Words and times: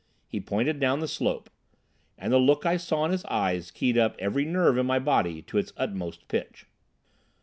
He 0.27 0.39
pointed 0.39 0.79
down 0.79 0.99
the 0.99 1.07
slope. 1.07 1.47
And 2.17 2.33
the 2.33 2.39
look 2.39 2.65
I 2.65 2.77
saw 2.77 3.05
in 3.05 3.11
his 3.11 3.23
eyes 3.25 3.69
keyed 3.69 3.99
up 3.99 4.15
every 4.17 4.45
nerve 4.45 4.79
in 4.79 4.85
my 4.87 4.97
body 4.97 5.43
to 5.43 5.59
its 5.59 5.73
utmost 5.77 6.27
pitch. 6.27 6.65